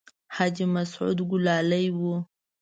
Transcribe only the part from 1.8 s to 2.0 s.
و.